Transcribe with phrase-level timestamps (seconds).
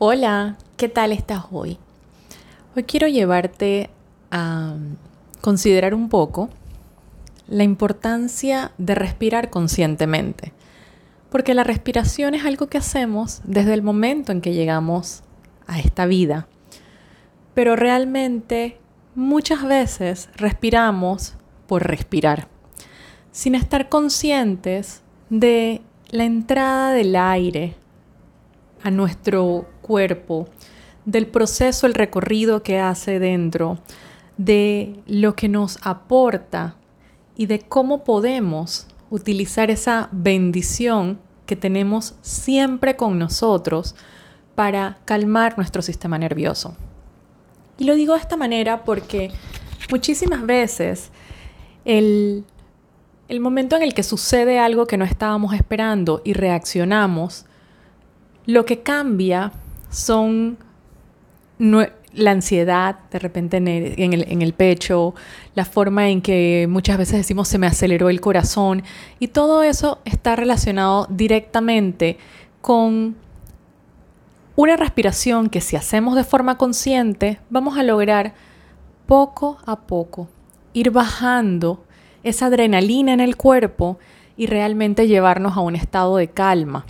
[0.00, 1.76] Hola, ¿qué tal estás hoy?
[2.76, 3.90] Hoy quiero llevarte
[4.30, 4.76] a
[5.40, 6.50] considerar un poco
[7.48, 10.52] la importancia de respirar conscientemente,
[11.30, 15.24] porque la respiración es algo que hacemos desde el momento en que llegamos
[15.66, 16.46] a esta vida,
[17.54, 18.78] pero realmente
[19.16, 21.34] muchas veces respiramos
[21.66, 22.46] por respirar,
[23.32, 27.74] sin estar conscientes de la entrada del aire
[28.84, 30.46] a nuestro cuerpo,
[31.06, 33.78] del proceso, el recorrido que hace dentro,
[34.36, 36.76] de lo que nos aporta
[37.34, 43.96] y de cómo podemos utilizar esa bendición que tenemos siempre con nosotros
[44.54, 46.76] para calmar nuestro sistema nervioso.
[47.78, 49.30] Y lo digo de esta manera porque
[49.90, 51.10] muchísimas veces
[51.86, 52.44] el,
[53.28, 57.46] el momento en el que sucede algo que no estábamos esperando y reaccionamos,
[58.44, 59.52] lo que cambia
[59.90, 60.58] son
[62.12, 65.14] la ansiedad de repente en el, pecho,
[65.54, 68.82] la forma en que muchas veces decimos se me aceleró el corazón
[69.18, 72.18] y todo eso está relacionado directamente
[72.60, 73.16] con
[74.56, 78.34] una respiración que si hacemos de forma consciente vamos a lograr
[79.06, 80.28] poco a poco
[80.72, 81.84] ir bajando
[82.22, 83.98] esa adrenalina en el cuerpo
[84.36, 86.86] y realmente llevarnos a un estado de calma.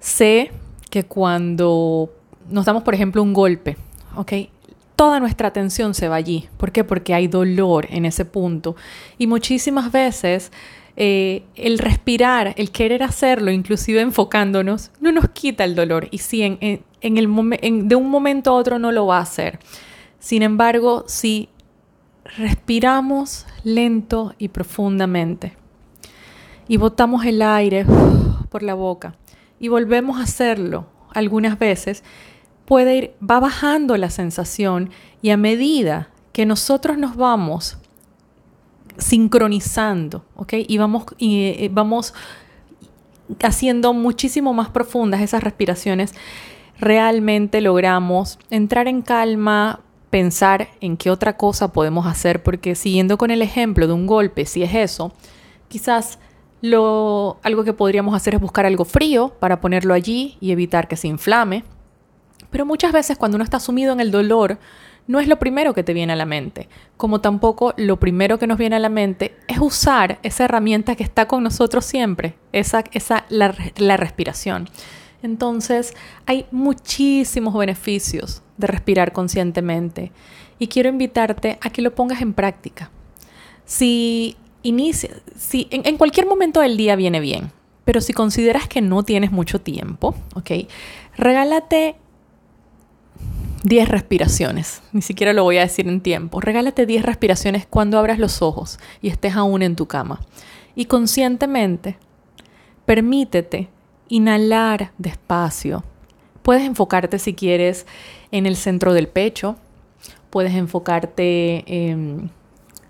[0.00, 0.50] Sé
[0.96, 2.10] que cuando
[2.48, 3.76] nos damos, por ejemplo, un golpe,
[4.16, 4.32] ¿ok?
[4.96, 6.48] Toda nuestra atención se va allí.
[6.56, 6.84] ¿Por qué?
[6.84, 8.76] Porque hay dolor en ese punto.
[9.18, 10.50] Y muchísimas veces
[10.96, 16.08] eh, el respirar, el querer hacerlo, inclusive enfocándonos, no nos quita el dolor.
[16.12, 19.58] Y si en, el de un momento a otro no lo va a hacer.
[20.18, 21.50] Sin embargo, si
[22.38, 25.58] respiramos lento y profundamente
[26.68, 27.84] y botamos el aire
[28.48, 29.14] por la boca
[29.58, 32.02] y volvemos a hacerlo algunas veces,
[32.66, 34.90] puede ir, va bajando la sensación
[35.22, 37.78] y a medida que nosotros nos vamos
[38.98, 40.54] sincronizando, ¿ok?
[40.66, 42.14] Y vamos, y, eh, vamos
[43.42, 46.14] haciendo muchísimo más profundas esas respiraciones,
[46.78, 53.30] realmente logramos entrar en calma, pensar en qué otra cosa podemos hacer, porque siguiendo con
[53.30, 55.12] el ejemplo de un golpe, si es eso,
[55.68, 56.18] quizás
[56.62, 60.96] lo, algo que podríamos hacer es buscar algo frío para ponerlo allí y evitar que
[60.96, 61.64] se inflame.
[62.50, 64.58] Pero muchas veces cuando uno está sumido en el dolor,
[65.06, 68.46] no es lo primero que te viene a la mente, como tampoco lo primero que
[68.46, 72.82] nos viene a la mente es usar esa herramienta que está con nosotros siempre, esa,
[72.92, 74.68] esa la, la respiración.
[75.22, 75.94] Entonces,
[76.26, 80.12] hay muchísimos beneficios de respirar conscientemente
[80.58, 82.90] y quiero invitarte a que lo pongas en práctica.
[83.64, 87.52] Si inicia, si en, cualquier momento del día viene bien,
[87.84, 90.50] pero si consideras que no tienes mucho tiempo, ¿ok?
[91.16, 91.96] Regálate
[93.64, 98.18] 10 respiraciones, ni siquiera lo voy a decir en tiempo, regálate 10 respiraciones cuando abras
[98.18, 100.20] los ojos y estés aún en tu cama.
[100.74, 101.96] Y conscientemente,
[102.84, 103.68] permítete
[104.08, 105.84] inhalar despacio.
[106.42, 107.86] Puedes enfocarte si quieres
[108.30, 109.56] en el centro del pecho,
[110.30, 111.64] puedes enfocarte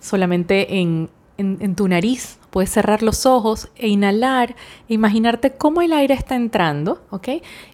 [0.00, 4.54] solamente en, en, tu nariz, puedes cerrar los ojos e inhalar
[4.88, 7.28] e imaginarte cómo el aire está entrando, ¿ok?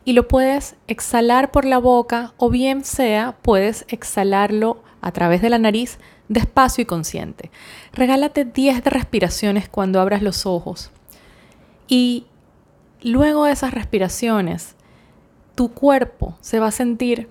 [0.04, 5.50] Y lo puedes exhalar por la boca o bien sea, puedes exhalarlo a través de
[5.50, 5.98] la nariz
[6.28, 7.50] despacio y consciente.
[7.92, 10.90] Regálate 10 respiraciones cuando abras los ojos
[11.88, 12.26] y
[13.02, 14.74] Luego de esas respiraciones,
[15.54, 17.28] tu cuerpo se va a sentir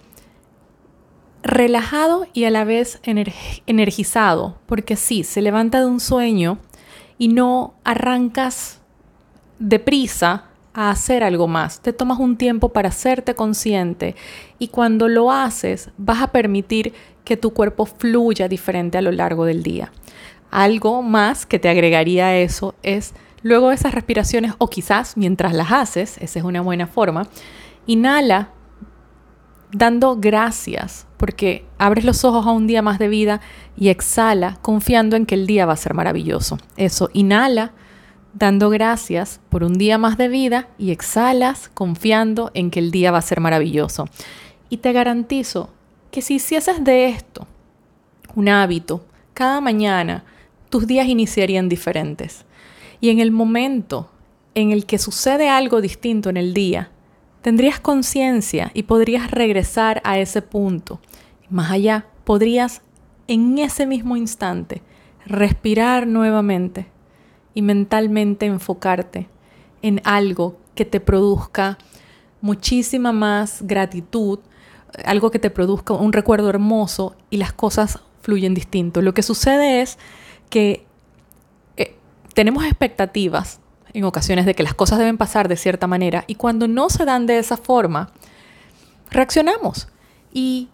[1.48, 6.60] relajado y a la vez energizado, porque sí, se levanta de un sueño
[7.18, 8.82] y no arrancas
[9.60, 11.82] deprisa a hacer algo más.
[11.82, 14.16] Te tomas un tiempo para hacerte consciente
[14.60, 16.94] y cuando lo haces vas a permitir
[17.24, 19.92] que tu cuerpo fluya diferente a lo largo del día.
[20.52, 25.54] Algo más que te agregaría a eso es Luego de esas respiraciones, o quizás mientras
[25.54, 27.28] las haces, esa es una buena forma,
[27.86, 28.50] inhala
[29.72, 33.42] dando gracias, porque abres los ojos a un día más de vida
[33.76, 36.58] y exhala confiando en que el día va a ser maravilloso.
[36.78, 37.74] Eso, inhala
[38.34, 43.12] dando gracias por un día más de vida y exhalas confiando en que el día
[43.12, 44.08] va a ser maravilloso.
[44.70, 45.70] Y te garantizo
[46.12, 47.48] que si hicieses de esto
[48.36, 49.04] un hábito,
[49.34, 50.24] cada mañana
[50.70, 52.46] tus días iniciarían diferentes.
[53.02, 54.10] Y en el momento
[54.54, 56.92] en el que sucede algo distinto en el día,
[57.48, 61.00] tendrías conciencia y podrías regresar a ese punto.
[61.50, 62.82] Más allá, podrías
[63.30, 64.82] en ese mismo instante
[65.26, 66.88] respirar nuevamente
[67.54, 69.30] y mentalmente enfocarte
[69.82, 71.78] en algo que te produzca
[72.42, 74.40] muchísima más gratitud,
[75.06, 79.02] algo que te produzca un recuerdo hermoso y las cosas fluyen distinto.
[79.02, 79.98] Lo que sucede es
[80.50, 80.86] que
[81.78, 81.96] eh,
[82.34, 83.62] tenemos expectativas
[83.98, 87.04] en ocasiones de que las cosas deben pasar de cierta manera y cuando no se
[87.04, 88.12] dan de esa forma,
[89.10, 89.88] reaccionamos.
[90.32, 90.70] Y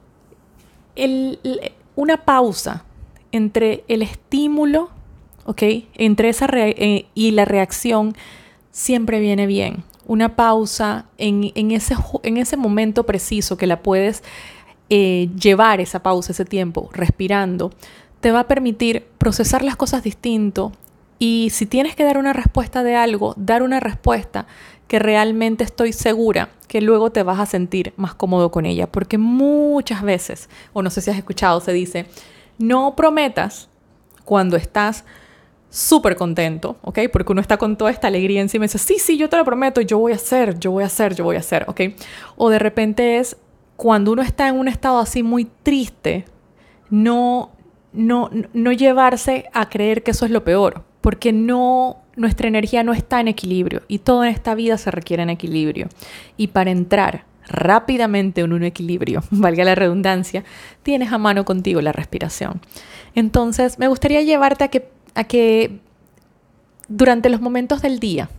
[1.95, 2.83] una pausa
[3.31, 4.89] entre el estímulo,
[5.45, 5.63] ¿ok?
[5.93, 8.13] Entre esa eh, y la reacción
[8.71, 9.85] siempre viene bien.
[10.05, 14.21] Una pausa en, ese, en ese momento preciso que la puedes
[14.89, 17.71] eh, llevar esa pausa, ese tiempo, respirando,
[18.19, 20.73] te va a permitir procesar las cosas distinto
[21.25, 24.45] y si tienes que dar una respuesta de algo, dar una respuesta
[24.89, 28.91] que realmente estoy segura que luego te vas a sentir más cómodo con ella.
[28.91, 32.07] Porque muchas veces, o no sé si has escuchado, se dice,
[32.57, 33.69] no prometas
[34.25, 35.05] cuando estás
[35.69, 36.99] súper contento, ¿ok?
[37.09, 39.45] Porque uno está con toda esta alegría encima y dice, sí, sí, yo te lo
[39.45, 41.79] prometo, yo voy a hacer, yo voy a hacer, yo voy a hacer, ¿ok?
[42.35, 43.37] O de repente es
[43.77, 46.25] cuando uno está en un estado así muy triste,
[46.89, 47.51] no,
[47.93, 52.93] no, no llevarse a creer que eso es lo peor, porque no nuestra energía no
[52.93, 55.89] está en equilibrio y todo en esta vida se requiere en equilibrio.
[56.37, 60.45] Y para entrar rápidamente en un equilibrio, valga la redundancia,
[60.81, 62.61] tienes a mano contigo la respiración.
[63.15, 65.81] Entonces, me gustaría llevarte a que, a que
[66.87, 68.29] durante los momentos del día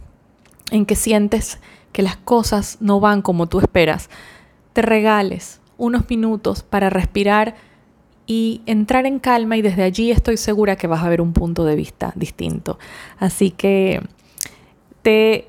[0.71, 1.61] en que sientes
[1.93, 4.09] que las cosas no van como tú esperas,
[4.73, 7.57] te regales unos minutos para respirar
[8.27, 11.65] y entrar en calma y desde allí estoy segura que vas a ver un punto
[11.65, 12.79] de vista distinto.
[13.19, 14.03] Así que
[15.03, 15.49] te,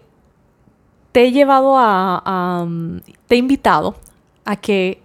[1.13, 2.67] he llevado a,
[3.27, 3.95] te he invitado
[4.43, 5.01] a que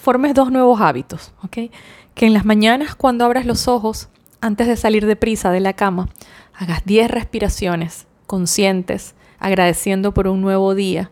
[0.00, 1.70] formes dos nuevos hábitos, ¿ok?
[2.14, 4.08] Que en las mañanas cuando abras los ojos,
[4.40, 6.08] antes de salir de prisa de la cama,
[6.54, 11.10] hagas 10 respiraciones conscientes, agradeciendo por un nuevo día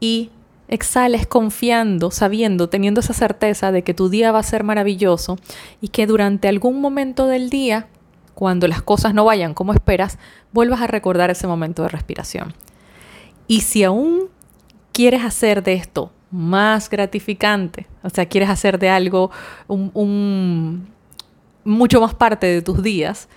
[0.00, 0.30] y
[0.68, 5.36] exhales confiando, sabiendo, teniendo esa certeza de que tu día va a ser maravilloso
[5.80, 7.88] y que durante algún momento del día,
[8.34, 10.18] cuando las cosas no vayan como esperas,
[10.52, 12.54] vuelvas a recordar ese momento de respiración.
[13.46, 14.28] Y si aún
[14.92, 19.30] quieres hacer de esto más gratificante, o sea, quieres hacer de algo
[19.68, 20.88] un,
[21.64, 23.28] mucho más parte de tus días,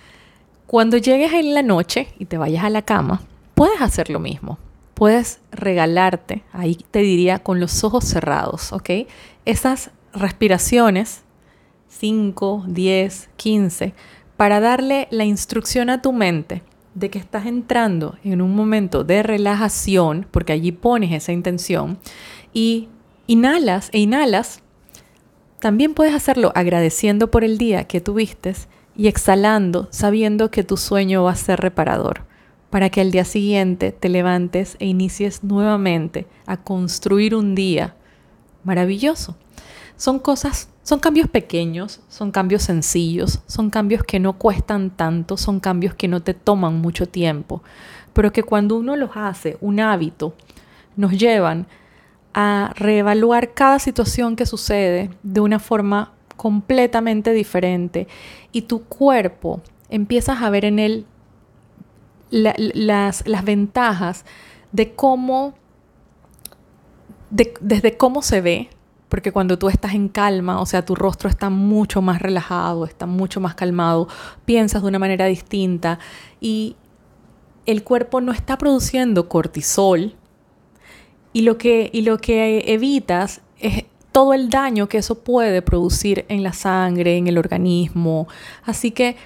[0.66, 3.22] cuando llegues en la noche y te vayas a la cama,
[3.54, 4.58] puedes hacer lo mismo
[4.98, 8.90] puedes regalarte, ahí te diría con los ojos cerrados, ¿ok?
[9.44, 11.22] Esas respiraciones,
[11.86, 13.94] 5, 10, 15,
[14.36, 16.64] para darle la instrucción a tu mente
[16.94, 22.00] de que estás entrando en un momento de relajación, porque allí pones esa intención,
[22.52, 22.88] y
[23.28, 24.64] inhalas e inhalas,
[25.60, 28.52] también puedes hacerlo agradeciendo por el día que tuviste
[28.96, 32.27] y exhalando sabiendo que tu sueño va a ser reparador
[32.70, 37.94] para que al día siguiente te levantes e inicies nuevamente a construir un día
[38.64, 39.36] maravilloso.
[39.96, 45.60] Son cosas, son cambios pequeños, son cambios sencillos, son cambios que no cuestan tanto, son
[45.60, 47.62] cambios que no te toman mucho tiempo,
[48.12, 50.34] pero que cuando uno los hace un hábito,
[50.96, 51.66] nos llevan
[52.34, 58.06] a reevaluar cada situación que sucede de una forma completamente diferente
[58.52, 59.60] y tu cuerpo
[59.90, 61.06] empiezas a ver en él
[62.30, 64.24] las, ventajas
[64.72, 65.54] de cómo,
[67.30, 68.70] desde cómo se ve,
[69.08, 73.06] porque cuando tú estás en calma, o sea, tu rostro está mucho más relajado, está
[73.06, 74.08] mucho más calmado,
[74.44, 75.98] piensas de una manera distinta
[76.40, 76.76] y
[77.66, 80.14] el cuerpo no está produciendo cortisol
[81.32, 86.24] y lo que, y lo que evitas es todo el daño que eso puede producir
[86.28, 88.26] en la sangre, en el organismo.
[88.64, 89.16] Así que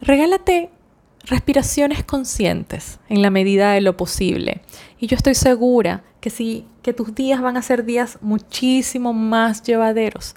[0.00, 0.70] regálate
[1.24, 4.62] respiraciones conscientes en la medida de lo posible.
[4.98, 9.62] Y yo estoy segura que sí, que tus días van a ser días muchísimo más
[9.62, 10.34] llevaderos.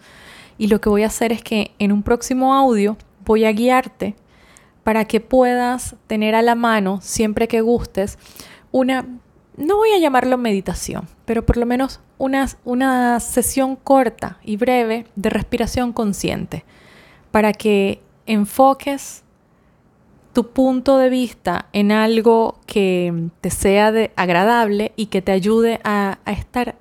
[0.57, 4.15] Y lo que voy a hacer es que en un próximo audio voy a guiarte
[4.83, 8.19] para que puedas tener a la mano, siempre que gustes,
[8.71, 9.07] una,
[9.57, 15.07] no voy a llamarlo meditación, pero por lo menos una, una sesión corta y breve
[15.15, 16.65] de respiración consciente,
[17.31, 19.24] para que enfoques
[20.35, 25.79] tu punto de vista en algo que te sea de agradable y que te ayude
[25.85, 26.75] a, estar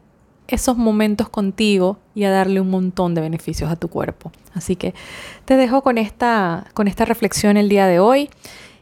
[0.48, 4.32] esos momentos contigo y a darle un montón de beneficios a tu cuerpo.
[4.54, 4.92] Así que
[5.44, 8.28] te dejo con esta, con esta reflexión el día de hoy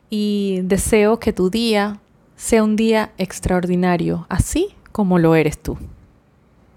[0.08, 2.00] y deseo que tu día
[2.36, 5.76] sea un día extraordinario, así como lo eres tú.